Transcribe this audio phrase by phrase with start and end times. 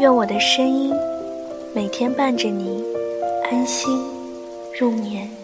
[0.00, 0.92] 愿我的声音
[1.72, 2.82] 每天伴着你
[3.44, 3.88] 安心
[4.76, 5.43] 入眠。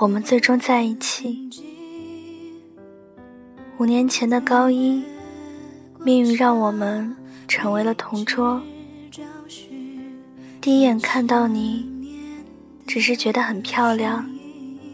[0.00, 1.50] 我们最终在一起。
[3.78, 5.02] 五年前的高一，
[6.04, 7.16] 命运让我们
[7.48, 8.62] 成为了同桌。
[10.60, 11.84] 第一眼看到你，
[12.86, 14.24] 只是觉得很漂亮，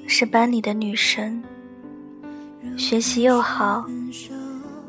[0.06, 1.44] 是班里的女神，
[2.78, 3.84] 学习又好。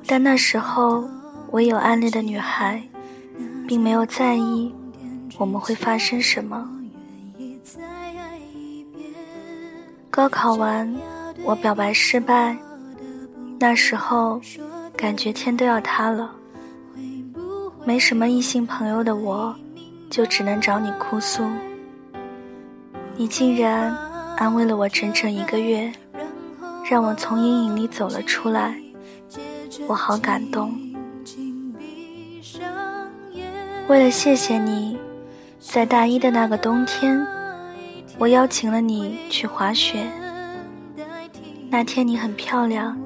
[0.08, 1.04] 但那时候
[1.52, 2.81] 我有暗恋的女孩，
[3.68, 4.74] 并没有在意
[5.38, 6.72] 我们会发生什么。
[10.16, 10.90] 高考完，
[11.44, 12.56] 我表白失败，
[13.59, 14.40] 那时候
[14.96, 16.31] 感觉天都要塌了。
[17.84, 19.54] 没什么异性朋友的我。
[20.09, 21.44] 就只能找你哭诉，
[23.18, 23.94] 你竟然
[24.38, 25.92] 安慰了我整整一个月，
[26.90, 28.80] 让我从阴影里走了出来，
[29.88, 30.74] 我好感动。
[33.90, 34.98] 为了谢谢你，
[35.59, 37.20] 在大一的那个冬天，
[38.18, 40.06] 我邀请了你去滑雪。
[41.70, 42.98] 那天你很漂亮，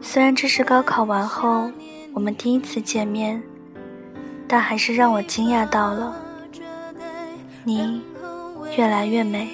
[0.00, 1.70] 虽然这是高考完后
[2.12, 3.42] 我们第一次见面。
[4.48, 6.16] 但还是让我惊讶到了，
[7.64, 8.00] 你
[8.76, 9.50] 越来越美。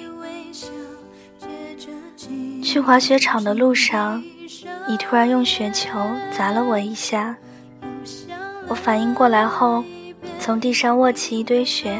[2.61, 4.23] 去滑雪场的路上，
[4.87, 5.99] 你突然用雪球
[6.31, 7.35] 砸了我一下，
[8.67, 9.83] 我反应过来后，
[10.39, 11.97] 从地上握起一堆雪，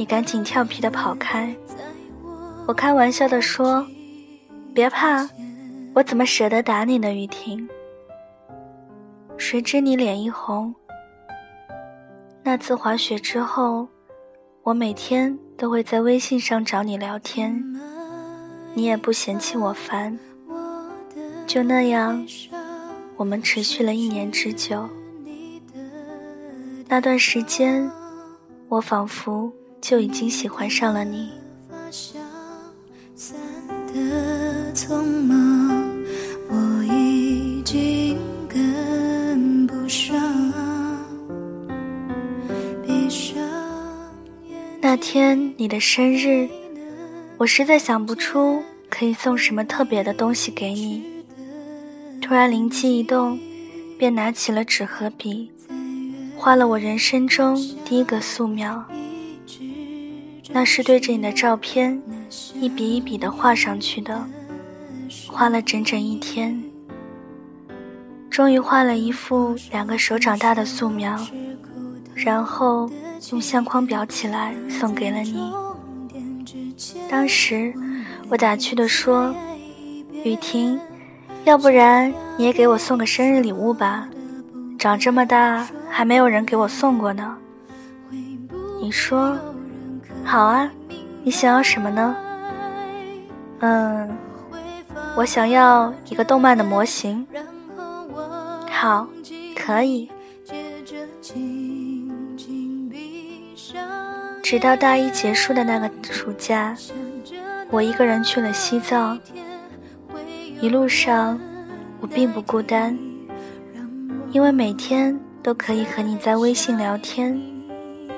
[0.00, 1.54] 你赶紧调皮的跑开。
[2.66, 3.86] 我开玩笑的说
[4.72, 5.28] ：“别怕，
[5.94, 7.68] 我怎么舍得打你呢？”雨婷，
[9.36, 10.74] 谁知你脸一红。
[12.42, 13.86] 那次滑雪之后，
[14.62, 17.62] 我每天都会在微信上找你聊天，
[18.72, 20.18] 你也不嫌弃我烦。
[21.46, 22.26] 就那样，
[23.16, 24.88] 我们持续了一年之久。
[26.88, 27.92] 那段时间，
[28.70, 31.30] 我仿佛就已经喜欢上了你。
[44.82, 46.48] 那天你的生日，
[47.38, 51.04] 我实在想不出可以送什么特别的东西给你。
[52.20, 53.38] 突然灵机一动，
[53.98, 55.50] 便拿起了纸和笔，
[56.36, 58.84] 画了我人生中第一个素描。
[60.52, 62.02] 那是对着你的照片，
[62.54, 64.26] 一笔一笔的画上去的，
[65.28, 66.62] 画了整整一天，
[68.28, 71.18] 终于画了一幅两个手掌大的素描，
[72.14, 72.90] 然后。
[73.32, 75.52] 用相框裱起来送给了你。
[77.06, 77.70] 当时
[78.30, 79.34] 我打趣的说
[80.24, 80.80] ：“雨婷，
[81.44, 84.08] 要不然你也给我送个生日礼物吧？
[84.78, 87.36] 长这么大还没有人给我送过呢。”
[88.80, 89.38] 你说
[90.24, 90.70] ：“好啊，
[91.22, 92.16] 你想要什么呢？”
[93.60, 94.08] 嗯，
[95.16, 97.26] 我想要一个动漫的模型。
[98.70, 99.06] 好，
[99.56, 100.08] 可以。
[104.42, 106.74] 直到大一结束的那个暑假，
[107.70, 109.18] 我一个人去了西藏。
[110.60, 111.38] 一路上，
[112.00, 112.98] 我并不孤单，
[114.32, 117.40] 因为每天都可以和你在微信聊天，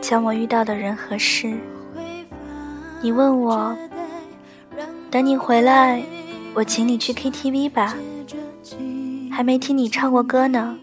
[0.00, 1.58] 讲我遇到的人和事。
[3.02, 3.76] 你问我，
[5.10, 6.00] 等你回来，
[6.54, 7.96] 我请你去 KTV 吧。
[9.28, 10.78] 还没听你唱过歌呢。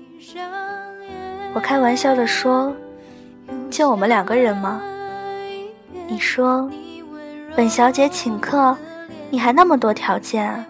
[1.53, 2.75] 我开玩笑的说，
[3.71, 4.81] 就我们两个人吗？
[6.09, 6.69] 你说，
[7.55, 8.75] 本小姐请客，
[9.29, 10.65] 你还那么多条件？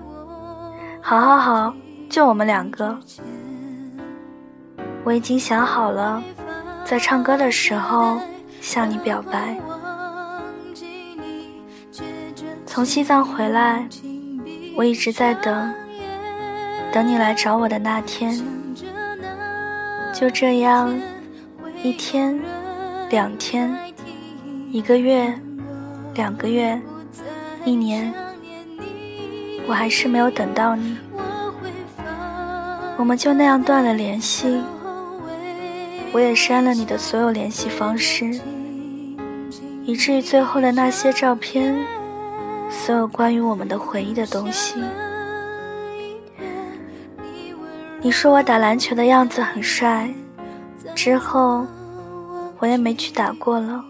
[1.01, 1.73] 好好好，
[2.11, 2.95] 就我们两个。
[5.03, 6.21] 我已经想好了，
[6.85, 8.19] 在唱歌的时候
[8.61, 9.57] 向你表白。
[12.79, 13.85] 从西藏回来，
[14.73, 15.73] 我一直在等，
[16.93, 18.41] 等你来找我的那天。
[20.13, 20.97] 就这样，
[21.83, 22.39] 一天，
[23.09, 23.75] 两天。
[24.71, 25.37] 一个月，
[26.15, 26.81] 两个月，
[27.65, 28.13] 一年，
[29.67, 30.95] 我还是没有等到你，
[32.95, 34.61] 我们就那样断了联系。
[36.13, 38.39] 我也删了你的所有联系方式，
[39.83, 41.77] 以至于最后的那些照片，
[42.69, 44.81] 所有关于我们的回忆的东西。
[48.01, 50.09] 你说我打篮球的样子很帅，
[50.95, 51.65] 之后
[52.59, 53.83] 我也没去打过了。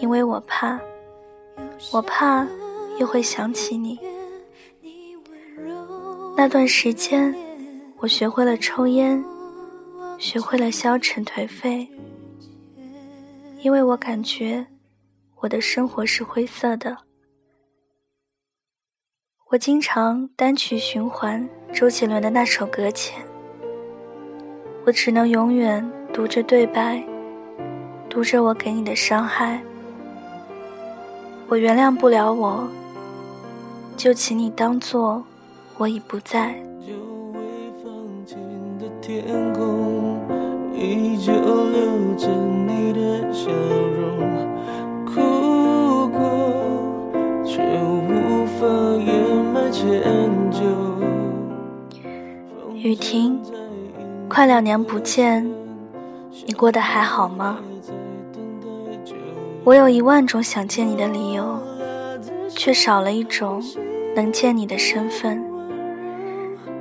[0.00, 0.78] 因为我怕，
[1.92, 2.46] 我怕
[2.98, 3.98] 又会想起你。
[6.36, 7.34] 那段时间，
[7.96, 9.22] 我学会了抽烟，
[10.18, 11.88] 学会了消沉颓废。
[13.60, 14.64] 因为我感觉
[15.40, 16.96] 我的生活是灰色的。
[19.50, 23.18] 我经常单曲循环周杰伦的那首《搁浅》，
[24.84, 27.02] 我只能永远读着对白，
[28.10, 29.58] 读着我给你的伤害。
[31.48, 32.68] 我原谅不了我，
[33.96, 35.24] 就请你当做
[35.78, 36.54] 我已不在。
[52.74, 53.38] 雨停，
[54.28, 55.48] 快两年不见，
[56.46, 57.58] 你过得还好吗？
[59.62, 61.58] 我有一万种想见你的理由，
[62.48, 63.62] 却少了一种
[64.16, 65.40] 能见你的身份。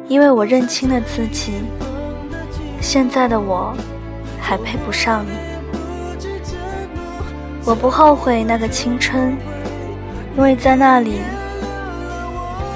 [0.08, 1.54] 因为我认清了自己，
[2.82, 3.74] 现在的我
[4.40, 5.32] 还配不上你。
[7.66, 9.38] 我不后悔那个青春，
[10.36, 11.20] 因为在那里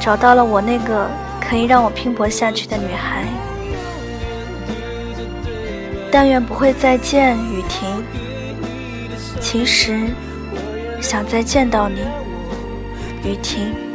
[0.01, 1.07] 找到了我那个
[1.39, 3.24] 可以让我拼搏下去的女孩。
[6.12, 8.03] 但愿不会再见，雨婷。
[9.39, 10.09] 其实，
[11.00, 12.01] 想再见到你，
[13.24, 13.91] 雨婷。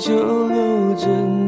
[0.00, 1.39] 就留着